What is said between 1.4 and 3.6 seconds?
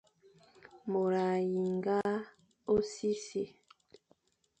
yinga ôsṽi e si.